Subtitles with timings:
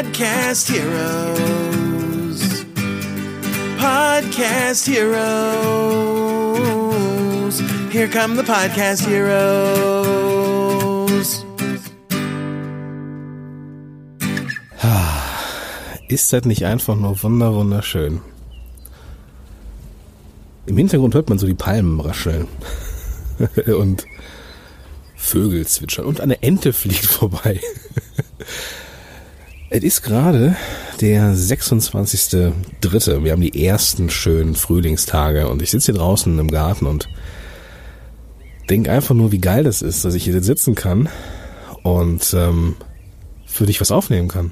[0.00, 2.40] Podcast Heroes.
[3.76, 5.20] Podcast Heroes.
[7.92, 10.24] Here come the Podcast Heroes.
[16.08, 18.22] Ist das nicht einfach nur wunder wunderschön?
[20.64, 22.48] Im Hintergrund hört man so die Palmen rascheln.
[23.66, 24.06] und
[25.14, 27.60] Vögel zwitschern und eine Ente fliegt vorbei.
[29.72, 30.56] Es ist gerade
[31.00, 33.22] der 26.3.
[33.22, 37.08] Wir haben die ersten schönen Frühlingstage und ich sitze hier draußen im Garten und
[38.68, 41.08] denke einfach nur, wie geil das ist, dass ich hier sitzen kann
[41.84, 42.74] und ähm,
[43.46, 44.50] für dich was aufnehmen kann.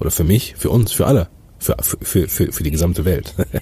[0.00, 1.28] Oder für mich, für uns, für alle.
[1.58, 3.34] Für, für, für, für die gesamte Welt.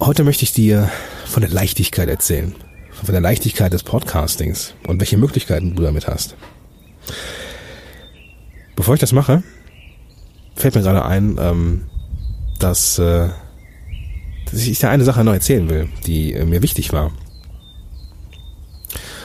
[0.00, 0.90] Heute möchte ich dir
[1.24, 2.52] von der Leichtigkeit erzählen.
[2.90, 6.36] Von der Leichtigkeit des Podcastings und welche Möglichkeiten du damit hast.
[8.78, 9.42] Bevor ich das mache,
[10.54, 11.86] fällt mir gerade ein, ähm,
[12.60, 13.28] dass, äh,
[14.44, 17.10] dass ich dir eine Sache noch erzählen will, die äh, mir wichtig war.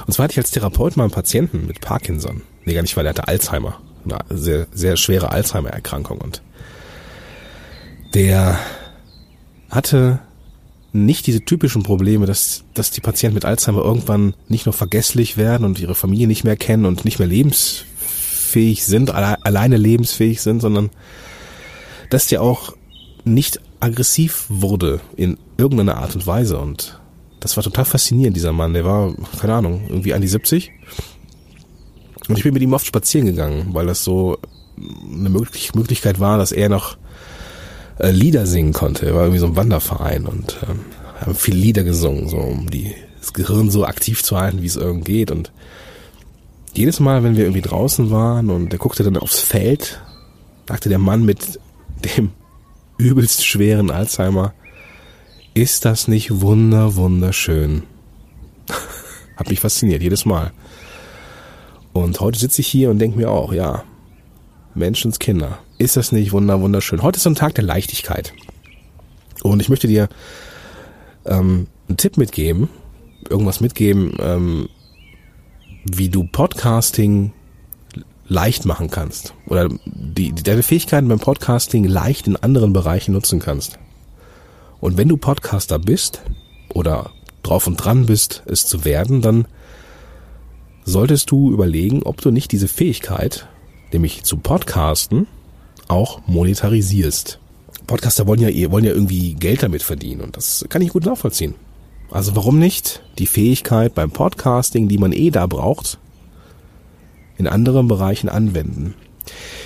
[0.07, 2.41] Und zwar hatte ich als Therapeut mal einen Patienten mit Parkinson.
[2.65, 6.41] Nee, gar nicht, weil er hatte Alzheimer eine sehr, sehr schwere Alzheimer-Erkrankung und
[8.15, 8.57] der
[9.69, 10.17] hatte
[10.93, 15.63] nicht diese typischen Probleme, dass, dass die Patienten mit Alzheimer irgendwann nicht nur vergesslich werden
[15.63, 17.27] und ihre Familie nicht mehr kennen und nicht mehr
[18.53, 20.89] lebensfähig sind, alle, alleine lebensfähig sind, sondern
[22.09, 22.75] dass der auch
[23.25, 26.99] nicht aggressiv wurde in irgendeiner Art und Weise und
[27.39, 28.73] das war total faszinierend, dieser Mann.
[28.73, 30.71] Der war, keine Ahnung, irgendwie an die 70
[32.29, 34.37] und ich bin mit ihm oft spazieren gegangen, weil das so
[34.77, 36.97] eine Möglichkeit war, dass er noch
[37.99, 39.05] äh, Lieder singen konnte.
[39.05, 40.79] Er war irgendwie so ein Wanderverein und ähm,
[41.19, 44.75] haben viele Lieder gesungen, so um die, das Gehirn so aktiv zu halten, wie es
[44.75, 45.31] irgend geht.
[45.31, 45.51] Und
[46.73, 50.01] jedes Mal, wenn wir irgendwie draußen waren und er guckte dann aufs Feld,
[50.67, 51.59] sagte der Mann mit
[52.17, 52.31] dem
[52.97, 54.53] übelst schweren Alzheimer,
[55.53, 57.83] ist das nicht wunder, wunderschön?
[59.37, 60.51] Hat mich fasziniert, jedes Mal.
[61.91, 63.83] Und heute sitze ich hier und denke mir auch, ja,
[64.73, 67.03] Menschenskinder, ist das nicht wunder wunderschön?
[67.03, 68.33] Heute ist so ein Tag der Leichtigkeit.
[69.43, 70.09] Und ich möchte dir
[71.25, 72.69] ähm, einen Tipp mitgeben,
[73.29, 74.69] irgendwas mitgeben, ähm,
[75.85, 77.33] wie du Podcasting
[78.27, 83.39] leicht machen kannst oder die, die, deine Fähigkeiten beim Podcasting leicht in anderen Bereichen nutzen
[83.39, 83.79] kannst.
[84.79, 86.21] Und wenn du Podcaster bist
[86.73, 87.11] oder
[87.43, 89.45] drauf und dran bist, es zu werden, dann
[90.85, 93.47] solltest du überlegen, ob du nicht diese Fähigkeit,
[93.91, 95.27] nämlich zu podcasten,
[95.87, 97.39] auch monetarisierst.
[97.87, 101.55] Podcaster wollen ja, wollen ja irgendwie Geld damit verdienen und das kann ich gut nachvollziehen.
[102.13, 105.97] Also warum nicht die Fähigkeit beim Podcasting, die man eh da braucht,
[107.39, 108.93] in anderen Bereichen anwenden?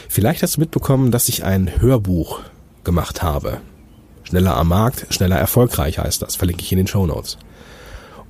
[0.08, 2.40] Vielleicht hast du mitbekommen, dass ich ein Hörbuch
[2.86, 3.59] gemacht habe.
[4.24, 7.38] Schneller am Markt, schneller erfolgreich heißt das, verlinke ich in den Show Notes.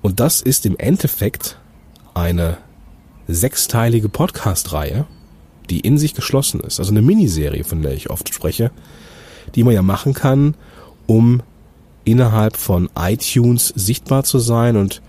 [0.01, 1.59] Und das ist im Endeffekt
[2.15, 2.57] eine
[3.27, 5.05] sechsteilige Podcast-Reihe,
[5.69, 6.79] die in sich geschlossen ist.
[6.79, 8.71] Also eine Miniserie, von der ich oft spreche,
[9.53, 10.55] die man ja machen kann,
[11.05, 11.43] um
[12.07, 15.01] innerhalb von iTunes sichtbar zu sein und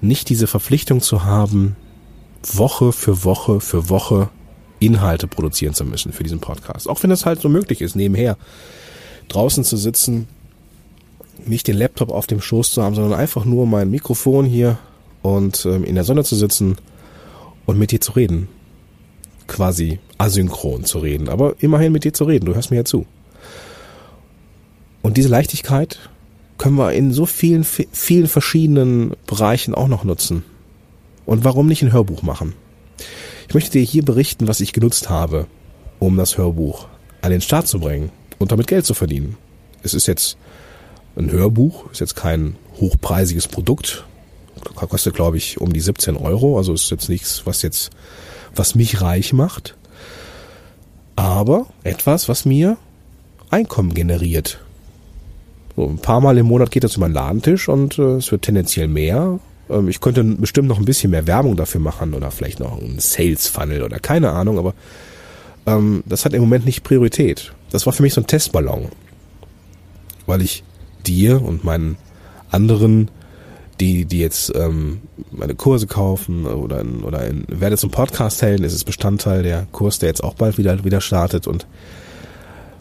[0.00, 1.74] nicht diese Verpflichtung zu haben,
[2.44, 4.28] Woche für Woche für Woche
[4.78, 6.88] Inhalte produzieren zu müssen für diesen Podcast.
[6.88, 8.36] Auch wenn das halt so möglich ist, nebenher
[9.28, 10.28] draußen zu sitzen,
[11.44, 14.78] nicht den Laptop auf dem Schoß zu haben, sondern einfach nur mein Mikrofon hier
[15.22, 16.76] und ähm, in der Sonne zu sitzen
[17.66, 18.48] und mit dir zu reden.
[19.48, 23.06] Quasi asynchron zu reden, aber immerhin mit dir zu reden, du hörst mir ja zu.
[25.02, 25.98] Und diese Leichtigkeit
[26.58, 30.44] können wir in so vielen, vielen verschiedenen Bereichen auch noch nutzen.
[31.26, 32.54] Und warum nicht ein Hörbuch machen?
[33.48, 35.46] Ich möchte dir hier berichten, was ich genutzt habe,
[35.98, 36.86] um das Hörbuch
[37.22, 39.36] an den Start zu bringen und damit Geld zu verdienen.
[39.82, 40.36] Es ist jetzt
[41.16, 44.04] ein Hörbuch, ist jetzt kein hochpreisiges Produkt,
[44.74, 47.90] kostet glaube ich um die 17 Euro, also ist jetzt nichts, was jetzt,
[48.54, 49.76] was mich reich macht,
[51.16, 52.76] aber etwas, was mir
[53.50, 54.63] Einkommen generiert.
[55.76, 58.42] So ein paar Mal im Monat geht das über den Ladentisch und äh, es wird
[58.42, 59.40] tendenziell mehr.
[59.68, 62.98] Ähm, ich könnte bestimmt noch ein bisschen mehr Werbung dafür machen oder vielleicht noch einen
[62.98, 64.74] Sales Funnel oder keine Ahnung, aber
[65.66, 67.52] ähm, das hat im Moment nicht Priorität.
[67.70, 68.88] Das war für mich so ein Testballon,
[70.26, 70.62] weil ich
[71.06, 71.96] dir und meinen
[72.50, 73.10] anderen
[73.80, 75.00] die, die jetzt ähm,
[75.32, 79.66] meine Kurse kaufen oder in, oder in, werde zum Podcast helden, ist es Bestandteil der
[79.72, 81.66] Kurs, der jetzt auch bald wieder wieder startet und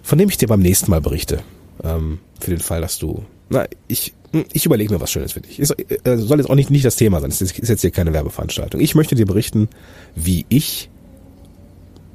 [0.03, 1.39] von dem ich dir beim nächsten Mal berichte.
[1.83, 4.13] Ähm, für den Fall, dass du, na, ich,
[4.51, 5.59] ich überlege mir was Schönes für dich.
[5.59, 7.29] Es äh, soll jetzt auch nicht, nicht das Thema sein.
[7.29, 8.79] Es ist jetzt hier keine Werbeveranstaltung.
[8.81, 9.69] Ich möchte dir berichten,
[10.15, 10.89] wie ich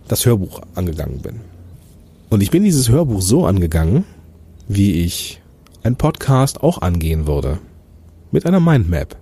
[0.08, 1.40] das Hörbuch angegangen bin.
[2.30, 4.04] Und ich bin dieses Hörbuch so angegangen,
[4.66, 5.40] wie ich
[5.82, 7.58] ein Podcast auch angehen würde.
[8.30, 9.16] Mit einer Mindmap.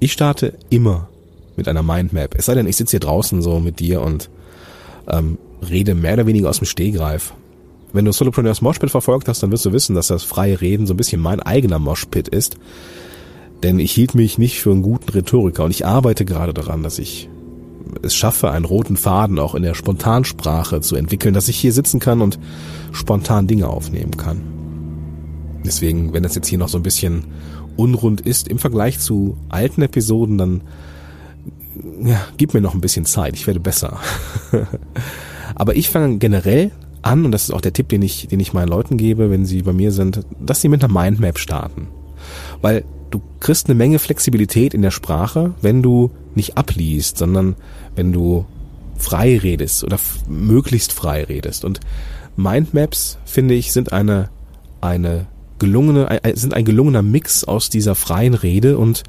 [0.00, 1.08] Ich starte immer
[1.56, 2.34] mit einer Mindmap.
[2.36, 4.30] Es sei denn, ich sitze hier draußen so mit dir und
[5.08, 5.38] ähm,
[5.68, 7.34] rede mehr oder weniger aus dem Stehgreif.
[7.92, 10.94] Wenn du Solopreneurs Moshpit verfolgt hast, dann wirst du wissen, dass das freie Reden so
[10.94, 12.56] ein bisschen mein eigener Moshpit ist.
[13.62, 16.98] Denn ich hielt mich nicht für einen guten Rhetoriker und ich arbeite gerade daran, dass
[16.98, 17.28] ich
[18.02, 22.00] es schaffe, einen roten Faden auch in der Spontansprache zu entwickeln, dass ich hier sitzen
[22.00, 22.38] kann und
[22.92, 24.40] spontan Dinge aufnehmen kann.
[25.64, 27.24] Deswegen, wenn das jetzt hier noch so ein bisschen
[27.76, 30.62] unrund ist im Vergleich zu alten Episoden, dann
[32.02, 33.98] ja, gib mir noch ein bisschen Zeit, ich werde besser.
[35.54, 36.70] Aber ich fange generell
[37.02, 39.44] an, und das ist auch der Tipp, den ich, den ich meinen Leuten gebe, wenn
[39.44, 41.88] sie bei mir sind, dass sie mit einer Mindmap starten.
[42.60, 47.56] Weil du kriegst eine Menge Flexibilität in der Sprache, wenn du nicht abliest, sondern
[47.94, 48.46] wenn du
[48.96, 51.64] frei redest oder möglichst frei redest.
[51.64, 51.80] Und
[52.36, 54.30] Mindmaps, finde ich, sind eine,
[54.80, 55.26] eine
[55.58, 59.02] gelungene, sind ein gelungener Mix aus dieser freien Rede und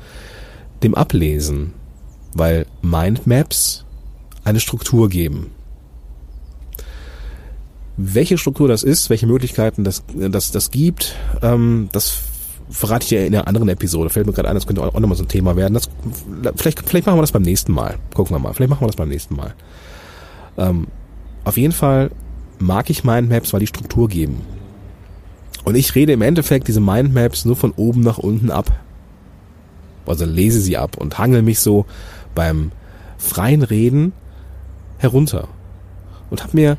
[0.84, 1.74] dem Ablesen,
[2.34, 3.86] weil Mindmaps
[4.44, 5.52] eine Struktur geben.
[7.96, 12.22] Welche Struktur das ist, welche Möglichkeiten das, das, das gibt, ähm, das
[12.70, 14.10] verrate ich dir in einer anderen Episode.
[14.10, 15.76] Fällt mir gerade ein, das könnte auch nochmal so ein Thema werden.
[15.76, 15.90] Das,
[16.56, 17.98] vielleicht, vielleicht machen wir das beim nächsten Mal.
[18.14, 18.54] Gucken wir mal.
[18.54, 19.54] Vielleicht machen wir das beim nächsten Mal.
[20.58, 20.88] Ähm,
[21.44, 22.10] auf jeden Fall
[22.60, 24.42] mag ich Mindmaps, weil die Struktur geben.
[25.64, 28.72] Und ich rede im Endeffekt diese Mindmaps nur von oben nach unten ab.
[30.06, 31.86] Also lese sie ab und hangel mich so
[32.36, 32.72] beim
[33.18, 34.14] freien Reden
[34.98, 35.48] herunter.
[36.30, 36.78] Und habe mir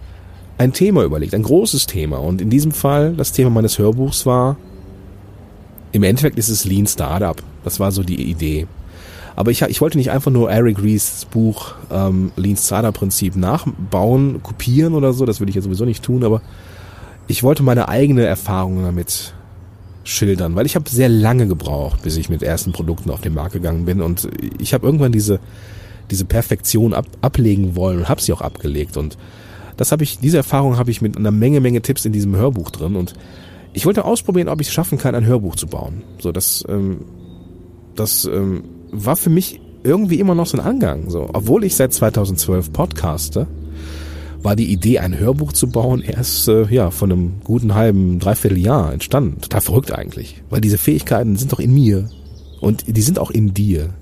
[0.58, 2.18] ein Thema überlegt, ein großes Thema.
[2.18, 4.56] Und in diesem Fall, das Thema meines Hörbuchs war,
[5.92, 7.40] im Endeffekt ist es Lean Startup.
[7.64, 8.66] Das war so die Idee.
[9.36, 14.42] Aber ich, ich wollte nicht einfach nur Eric Rees Buch ähm, Lean Startup Prinzip nachbauen,
[14.42, 15.26] kopieren oder so.
[15.26, 16.22] Das würde ich ja sowieso nicht tun.
[16.24, 16.40] Aber
[17.26, 19.34] ich wollte meine eigene Erfahrung damit
[20.04, 23.54] schildern, weil ich habe sehr lange gebraucht, bis ich mit ersten Produkten auf den Markt
[23.54, 24.28] gegangen bin und
[24.58, 25.40] ich habe irgendwann diese
[26.10, 29.16] diese Perfektion ab, ablegen wollen und habe sie auch abgelegt und
[29.76, 32.70] das habe ich diese Erfahrung habe ich mit einer Menge Menge Tipps in diesem Hörbuch
[32.70, 33.14] drin und
[33.72, 36.02] ich wollte ausprobieren, ob ich es schaffen kann, ein Hörbuch zu bauen.
[36.20, 37.04] So das ähm,
[37.94, 41.92] das ähm, war für mich irgendwie immer noch so ein Angang, so obwohl ich seit
[41.92, 43.46] 2012 podcaste
[44.44, 48.58] war die Idee, ein Hörbuch zu bauen, erst äh, ja von einem guten halben, dreiviertel
[48.58, 49.40] Jahr entstanden.
[49.40, 52.10] Total verrückt eigentlich, weil diese Fähigkeiten sind doch in mir
[52.60, 53.94] und die sind auch in dir.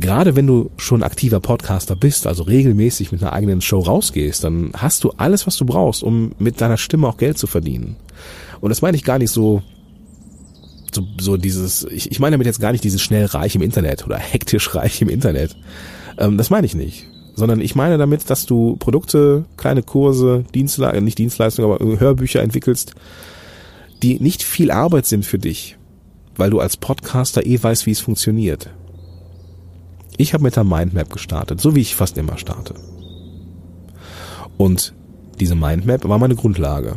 [0.00, 4.70] Gerade wenn du schon aktiver Podcaster bist, also regelmäßig mit einer eigenen Show rausgehst, dann
[4.74, 7.96] hast du alles, was du brauchst, um mit deiner Stimme auch Geld zu verdienen.
[8.60, 9.62] Und das meine ich gar nicht so
[10.92, 14.04] so, so dieses, ich, ich meine damit jetzt gar nicht dieses schnell reich im Internet
[14.04, 15.56] oder hektisch reich im Internet.
[16.18, 17.06] Ähm, das meine ich nicht
[17.40, 22.94] sondern ich meine damit, dass du Produkte, kleine Kurse, Dienstleistungen, nicht Dienstleistungen, aber Hörbücher entwickelst,
[24.02, 25.78] die nicht viel Arbeit sind für dich,
[26.36, 28.70] weil du als Podcaster eh weißt, wie es funktioniert.
[30.20, 32.74] Ich habe mit der Mindmap gestartet, so wie ich fast immer starte.
[34.58, 34.92] Und
[35.40, 36.96] diese Mindmap war meine Grundlage.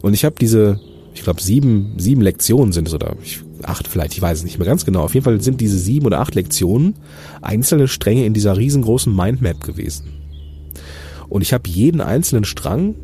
[0.00, 0.80] Und ich habe diese,
[1.12, 3.14] ich glaube, sieben, sieben Lektionen sind es oder
[3.62, 5.02] acht vielleicht, ich weiß es nicht mehr ganz genau.
[5.02, 6.94] Auf jeden Fall sind diese sieben oder acht Lektionen
[7.42, 10.06] einzelne Stränge in dieser riesengroßen Mindmap gewesen.
[11.28, 12.94] Und ich habe jeden einzelnen Strang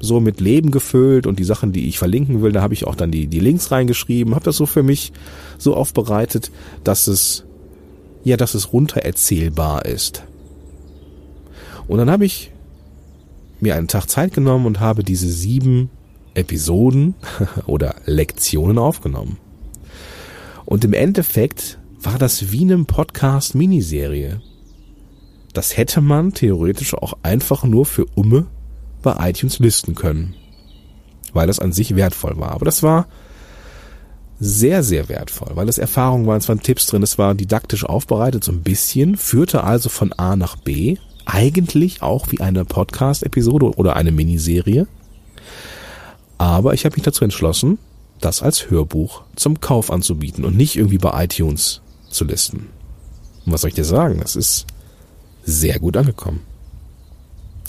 [0.00, 2.94] so mit Leben gefüllt und die Sachen, die ich verlinken will, da habe ich auch
[2.94, 5.12] dann die, die Links reingeschrieben, habe das so für mich
[5.58, 6.50] so aufbereitet,
[6.84, 7.44] dass es
[8.24, 10.24] ja, dass es runtererzählbar ist.
[11.88, 12.52] Und dann habe ich
[13.60, 15.90] mir einen Tag Zeit genommen und habe diese sieben
[16.34, 17.14] Episoden
[17.66, 19.38] oder Lektionen aufgenommen.
[20.64, 24.40] Und im Endeffekt war das wie eine Podcast-Miniserie.
[25.52, 28.46] Das hätte man theoretisch auch einfach nur für Umme
[29.02, 30.34] bei iTunes listen können.
[31.32, 32.52] Weil das an sich wertvoll war.
[32.52, 33.06] Aber das war
[34.44, 38.42] sehr, sehr wertvoll, weil es Erfahrungen waren, es waren Tipps drin, es war didaktisch aufbereitet,
[38.42, 40.96] so ein bisschen, führte also von A nach B,
[41.26, 44.88] eigentlich auch wie eine Podcast-Episode oder eine Miniserie.
[46.38, 47.78] Aber ich habe mich dazu entschlossen,
[48.20, 51.80] das als Hörbuch zum Kauf anzubieten und nicht irgendwie bei iTunes
[52.10, 52.66] zu listen.
[53.46, 54.18] Und was soll ich dir sagen?
[54.20, 54.66] Das ist
[55.44, 56.40] sehr gut angekommen.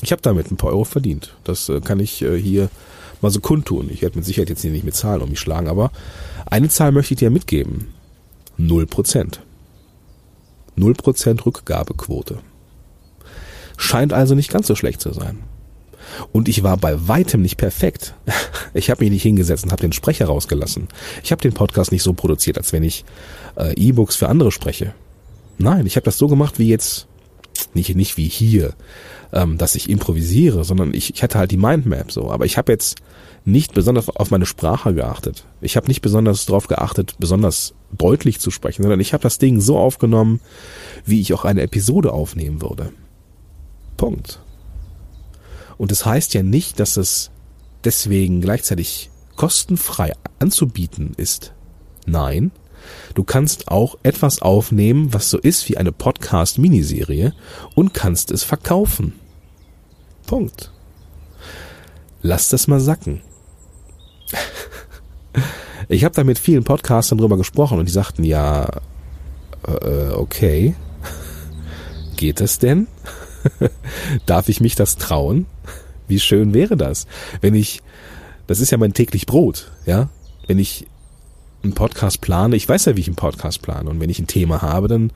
[0.02, 1.36] Ich habe damit ein paar Euro verdient.
[1.44, 2.70] Das äh, kann ich äh, hier
[3.24, 3.90] mal so kundtun.
[3.92, 5.92] Ich werde mit Sicherheit jetzt hier nicht mit Zahlen um mich schlagen, aber
[6.46, 7.88] eine Zahl möchte ich dir mitgeben.
[8.58, 9.42] Null Prozent.
[10.76, 12.40] Null Prozent Rückgabequote.
[13.78, 15.40] Scheint also nicht ganz so schlecht zu sein.
[16.32, 18.14] Und ich war bei weitem nicht perfekt.
[18.76, 20.88] Ich habe mich nicht hingesetzt und habe den Sprecher rausgelassen.
[21.24, 23.06] Ich habe den Podcast nicht so produziert, als wenn ich
[23.56, 24.96] äh, E-Books für andere spreche.
[25.60, 27.06] Nein, ich habe das so gemacht, wie jetzt
[27.74, 28.74] nicht, nicht wie hier,
[29.32, 32.30] ähm, dass ich improvisiere, sondern ich, ich hatte halt die Mindmap so.
[32.30, 32.98] Aber ich habe jetzt
[33.46, 35.46] nicht besonders auf meine Sprache geachtet.
[35.62, 39.60] Ich habe nicht besonders darauf geachtet, besonders deutlich zu sprechen, sondern ich habe das Ding
[39.60, 40.40] so aufgenommen,
[41.06, 42.92] wie ich auch eine Episode aufnehmen würde.
[43.98, 44.40] Punkt.
[45.78, 47.32] Und das heißt ja nicht, dass es
[47.84, 51.54] deswegen gleichzeitig kostenfrei anzubieten ist.
[52.06, 52.52] Nein,
[53.14, 57.34] du kannst auch etwas aufnehmen, was so ist wie eine Podcast-Miniserie
[57.76, 59.14] und kannst es verkaufen.
[60.26, 60.72] Punkt.
[62.22, 63.22] Lass das mal sacken.
[65.90, 68.82] Ich habe da mit vielen Podcastern drüber gesprochen und die sagten, ja,
[69.68, 70.76] äh, okay,
[72.16, 72.88] geht es denn?
[74.26, 75.46] Darf ich mich das trauen?
[76.08, 77.08] Wie schön wäre das,
[77.42, 77.82] wenn ich,
[78.48, 80.10] das ist ja mein täglich Brot, ja,
[80.48, 80.88] wenn ich
[81.64, 84.28] einen Podcast plane, ich weiß ja, wie ich einen Podcast plane und wenn ich ein
[84.28, 85.12] Thema habe, dann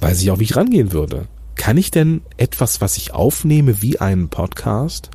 [0.00, 1.28] weiß ich auch, wie ich rangehen würde.
[1.54, 5.10] Kann ich denn etwas, was ich aufnehme, wie einen Podcast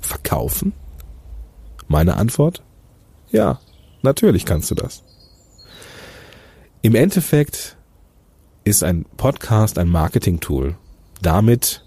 [0.00, 0.72] verkaufen?
[1.86, 2.62] Meine Antwort?
[3.30, 3.60] Ja,
[4.02, 5.04] natürlich kannst du das.
[6.82, 7.76] Im Endeffekt
[8.64, 10.76] ist ein Podcast ein Marketing-Tool.
[11.22, 11.84] Damit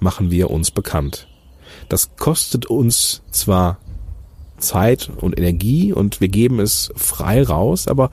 [0.00, 1.28] machen wir uns bekannt.
[1.88, 3.78] Das kostet uns zwar
[4.58, 8.10] Zeit und Energie und wir geben es frei raus, aber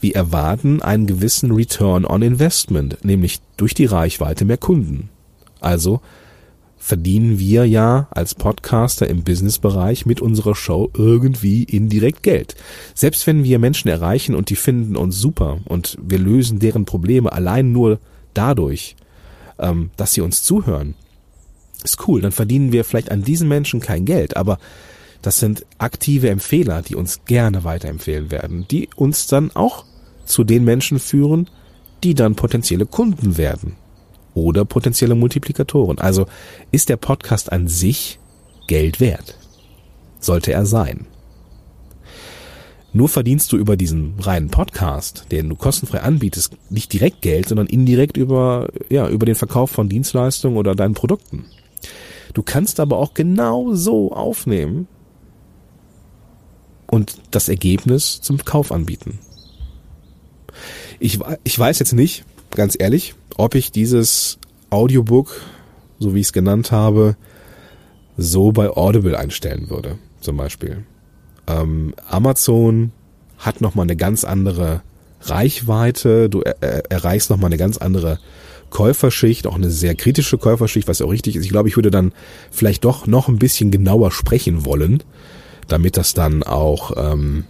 [0.00, 5.10] wir erwarten einen gewissen Return on Investment, nämlich durch die Reichweite mehr Kunden.
[5.60, 6.00] Also
[6.78, 12.56] verdienen wir ja als Podcaster im Businessbereich mit unserer Show irgendwie indirekt Geld.
[12.94, 17.30] Selbst wenn wir Menschen erreichen und die finden uns super und wir lösen deren Probleme
[17.30, 18.00] allein nur
[18.32, 18.96] dadurch,
[19.58, 20.94] ähm, dass sie uns zuhören,
[21.84, 24.58] ist cool, dann verdienen wir vielleicht an diesen Menschen kein Geld, aber
[25.22, 29.84] das sind aktive Empfehler, die uns gerne weiterempfehlen werden, die uns dann auch
[30.24, 31.48] zu den Menschen führen,
[32.02, 33.76] die dann potenzielle Kunden werden
[34.34, 35.98] oder potenzielle Multiplikatoren.
[35.98, 36.26] Also
[36.70, 38.18] ist der Podcast an sich
[38.66, 39.36] Geld wert?
[40.20, 41.06] Sollte er sein.
[42.92, 47.68] Nur verdienst du über diesen reinen Podcast, den du kostenfrei anbietest, nicht direkt Geld, sondern
[47.68, 51.44] indirekt über, ja, über den Verkauf von Dienstleistungen oder deinen Produkten.
[52.34, 54.88] Du kannst aber auch genau so aufnehmen
[56.90, 59.20] und das Ergebnis zum Kauf anbieten.
[60.98, 64.38] Ich, ich weiß jetzt nicht, ganz ehrlich, ob ich dieses
[64.70, 65.40] Audiobook,
[65.98, 67.16] so wie ich es genannt habe,
[68.16, 70.84] so bei Audible einstellen würde, zum Beispiel.
[71.46, 72.92] Ähm, Amazon
[73.38, 74.82] hat nochmal eine ganz andere
[75.22, 78.18] Reichweite, du er, er, erreichst nochmal eine ganz andere
[78.70, 81.44] Käuferschicht, auch eine sehr kritische Käuferschicht, was auch richtig ist.
[81.44, 82.12] Ich glaube, ich würde dann
[82.50, 85.02] vielleicht doch noch ein bisschen genauer sprechen wollen,
[85.72, 87.44] damit das dann auch ähm,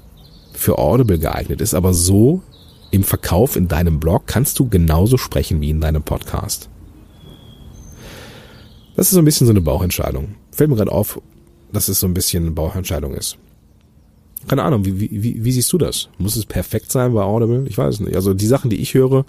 [0.52, 1.74] für Audible geeignet ist.
[1.74, 2.42] Aber so
[2.90, 6.68] im Verkauf in deinem Blog kannst du genauso sprechen wie in deinem Podcast.
[8.96, 10.34] Das ist so ein bisschen so eine Bauchentscheidung.
[10.52, 11.20] Fällt mir gerade auf,
[11.72, 13.38] dass es so ein bisschen eine Bauchentscheidung ist.
[14.48, 16.08] Keine Ahnung, wie, wie, wie siehst du das?
[16.18, 17.66] Muss es perfekt sein bei Audible?
[17.68, 18.16] Ich weiß nicht.
[18.16, 19.24] Also die Sachen, die ich höre,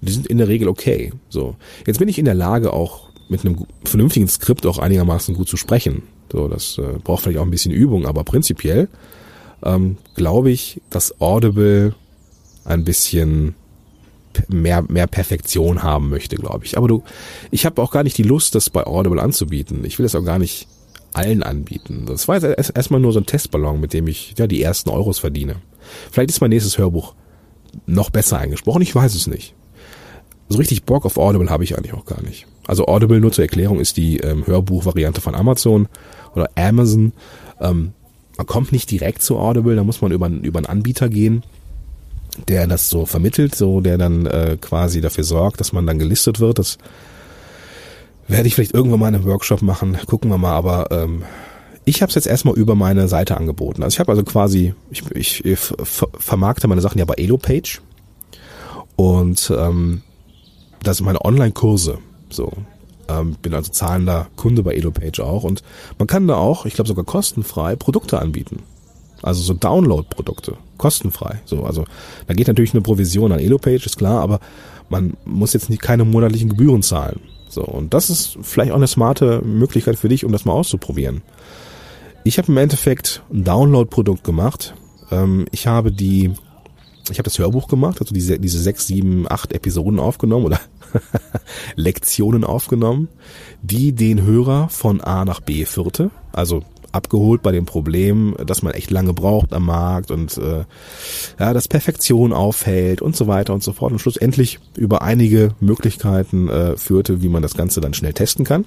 [0.00, 1.12] die sind in der Regel okay.
[1.28, 1.56] So.
[1.86, 5.56] Jetzt bin ich in der Lage, auch mit einem vernünftigen Skript auch einigermaßen gut zu
[5.56, 6.02] sprechen.
[6.30, 8.88] So, das äh, braucht vielleicht auch ein bisschen Übung, aber prinzipiell
[9.62, 11.94] ähm, glaube ich, dass Audible
[12.64, 13.54] ein bisschen
[14.48, 16.76] mehr, mehr Perfektion haben möchte, glaube ich.
[16.76, 17.02] Aber du,
[17.50, 19.84] ich habe auch gar nicht die Lust, das bei Audible anzubieten.
[19.84, 20.68] Ich will das auch gar nicht
[21.12, 22.04] allen anbieten.
[22.06, 25.18] Das war jetzt erstmal nur so ein Testballon, mit dem ich ja die ersten Euros
[25.18, 25.56] verdiene.
[26.10, 27.14] Vielleicht ist mein nächstes Hörbuch
[27.86, 29.54] noch besser eingesprochen, ich weiß es nicht.
[30.48, 32.46] So richtig Bock auf Audible habe ich eigentlich auch gar nicht.
[32.66, 35.88] Also Audible, nur zur Erklärung, ist die ähm, Hörbuchvariante von Amazon
[36.34, 37.12] oder Amazon.
[37.60, 37.92] Ähm,
[38.36, 41.42] man kommt nicht direkt zu Audible, da muss man über, über einen Anbieter gehen
[42.48, 46.40] der das so vermittelt, so der dann äh, quasi dafür sorgt, dass man dann gelistet
[46.40, 46.58] wird.
[46.58, 46.78] Das
[48.28, 51.22] werde ich vielleicht irgendwann mal in einem Workshop machen, gucken wir mal, aber ähm,
[51.84, 53.82] ich habe es jetzt erstmal über meine Seite angeboten.
[53.82, 57.80] Also ich habe also quasi, ich, ich, ich vermarkte meine Sachen ja bei EloPage
[58.96, 60.02] und ähm,
[60.82, 61.98] das sind meine Online-Kurse.
[62.34, 62.52] So,
[63.08, 65.62] ähm, bin also zahlender Kunde bei EloPage auch und
[65.98, 68.62] man kann da auch, ich glaube sogar kostenfrei Produkte anbieten.
[69.22, 71.40] Also so Download-Produkte, kostenfrei.
[71.46, 71.84] So, also
[72.26, 74.40] da geht natürlich eine Provision an Elopage, ist klar, aber
[74.90, 77.20] man muss jetzt nicht keine monatlichen Gebühren zahlen.
[77.48, 81.22] So, und das ist vielleicht auch eine smarte Möglichkeit für dich, um das mal auszuprobieren.
[82.24, 84.74] Ich habe im Endeffekt ein Download-Produkt gemacht.
[85.10, 86.32] Ähm, ich habe die,
[87.10, 90.60] ich habe das Hörbuch gemacht, also diese, diese sechs, sieben, acht Episoden aufgenommen oder
[91.76, 93.08] Lektionen aufgenommen,
[93.62, 96.10] die den Hörer von A nach B führte.
[96.32, 100.64] Also abgeholt bei dem Problem, dass man echt lange braucht am Markt und äh,
[101.40, 106.48] ja, dass Perfektion auffällt und so weiter und so fort und schlussendlich über einige Möglichkeiten
[106.48, 108.64] äh, führte, wie man das Ganze dann schnell testen kann.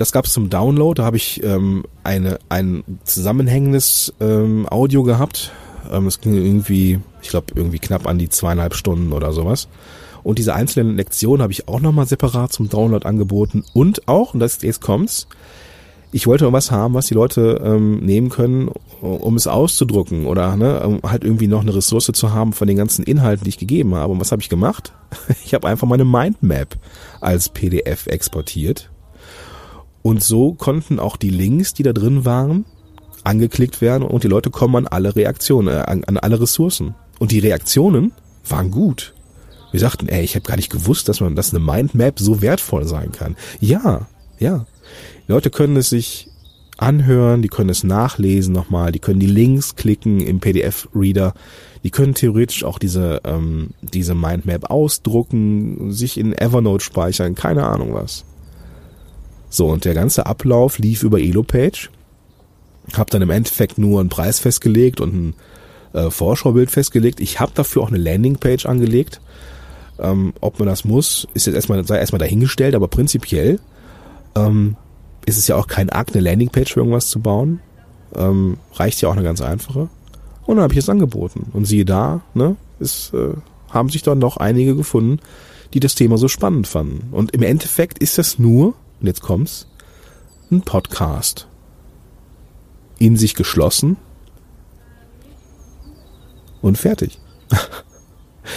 [0.00, 5.52] Das gab es zum Download, da habe ich ähm, eine, ein zusammenhängendes ähm, Audio gehabt.
[5.92, 9.68] Ähm, das ging irgendwie, ich glaube, irgendwie knapp an die zweieinhalb Stunden oder sowas.
[10.22, 13.62] Und diese einzelnen Lektionen habe ich auch nochmal separat zum Download angeboten.
[13.74, 15.28] Und auch, und das jetzt kommt's,
[16.12, 18.70] ich wollte was haben, was die Leute ähm, nehmen können,
[19.02, 22.78] um es auszudrucken oder ne, um halt irgendwie noch eine Ressource zu haben von den
[22.78, 24.14] ganzen Inhalten, die ich gegeben habe.
[24.14, 24.94] Und was habe ich gemacht?
[25.44, 26.78] Ich habe einfach meine Mindmap
[27.20, 28.88] als PDF exportiert
[30.02, 32.64] und so konnten auch die Links, die da drin waren,
[33.24, 36.94] angeklickt werden und die Leute kommen an alle Reaktionen, äh, an, an alle Ressourcen.
[37.18, 38.12] Und die Reaktionen
[38.48, 39.14] waren gut.
[39.72, 42.86] Wir sagten, ey, ich habe gar nicht gewusst, dass man, dass eine Mindmap so wertvoll
[42.86, 43.36] sein kann.
[43.60, 44.66] Ja, ja.
[45.28, 46.28] Die Leute können es sich
[46.78, 51.34] anhören, die können es nachlesen nochmal, die können die Links klicken im PDF-Reader,
[51.84, 57.92] die können theoretisch auch diese, ähm, diese Mindmap ausdrucken, sich in Evernote speichern, keine Ahnung
[57.94, 58.24] was.
[59.50, 61.90] So, und der ganze Ablauf lief über Elopage.
[62.94, 65.34] Hab dann im Endeffekt nur einen Preis festgelegt und ein
[65.92, 67.20] äh, Vorschaubild festgelegt.
[67.20, 69.20] Ich habe dafür auch eine Landingpage angelegt.
[69.98, 73.60] Ähm, ob man das muss, ist jetzt erstmal, sei erstmal dahingestellt, aber prinzipiell
[74.34, 74.76] ähm,
[75.26, 77.60] ist es ja auch kein Akt, eine Landingpage für irgendwas zu bauen.
[78.14, 79.88] Ähm, reicht ja auch eine ganz einfache.
[80.46, 81.50] Und dann habe ich es angeboten.
[81.52, 83.34] Und siehe da, ne, ist, äh,
[83.68, 85.18] haben sich dann doch einige gefunden,
[85.74, 87.08] die das Thema so spannend fanden.
[87.12, 89.66] Und im Endeffekt ist das nur und jetzt kommt's,
[90.50, 91.46] ein Podcast.
[92.98, 93.96] In sich geschlossen
[96.60, 97.18] und fertig.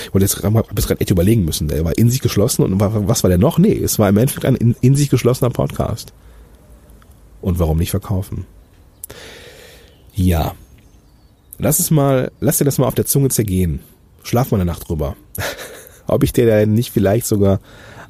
[0.05, 1.67] Ich wollte jetzt, hab jetzt gerade echt überlegen müssen.
[1.67, 3.59] Der war in sich geschlossen und was war der noch?
[3.59, 6.13] Nee, es war im Endeffekt ein in, in sich geschlossener Podcast.
[7.41, 8.45] Und warum nicht verkaufen?
[10.15, 10.55] Ja.
[11.59, 13.81] Lass es mal, lass dir das mal auf der Zunge zergehen.
[14.23, 15.15] Schlaf mal eine Nacht drüber.
[16.07, 17.59] Ob ich dir da nicht vielleicht sogar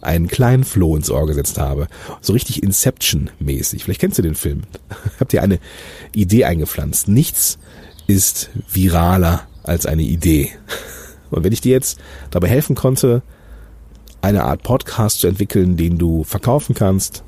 [0.03, 1.87] einen kleinen Floh ins Ohr gesetzt habe.
[2.21, 3.83] So richtig Inception-mäßig.
[3.83, 4.63] Vielleicht kennst du den Film.
[5.19, 5.59] Habt ihr eine
[6.13, 7.07] Idee eingepflanzt.
[7.07, 7.57] Nichts
[8.07, 10.51] ist viraler als eine Idee.
[11.31, 11.99] Und wenn ich dir jetzt
[12.31, 13.23] dabei helfen konnte,
[14.21, 17.23] eine Art Podcast zu entwickeln, den du verkaufen kannst,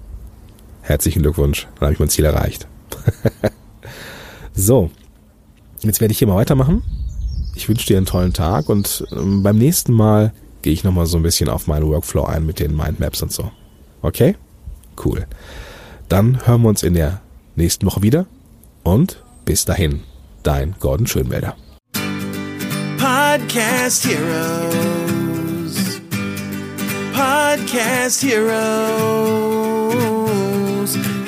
[0.82, 2.68] herzlichen Glückwunsch, dann habe ich mein Ziel erreicht.
[4.54, 4.92] so,
[5.82, 6.84] jetzt werde ich hier mal weitermachen.
[7.56, 10.34] Ich wünsche dir einen tollen Tag und ähm, beim nächsten Mal
[10.66, 13.52] gehe ich nochmal so ein bisschen auf meinen Workflow ein mit den Mindmaps und so.
[14.02, 14.36] Okay?
[15.06, 15.28] Cool.
[16.10, 17.22] Dann hören wir uns in der
[17.56, 18.26] nächsten Woche wieder
[18.82, 20.02] und bis dahin,
[20.42, 21.56] dein Gordon Schönwälder.
[22.98, 26.02] Podcast Heroes.
[27.14, 28.58] Podcast Heroes.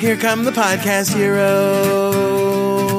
[0.00, 2.97] Here come the Podcast Heroes.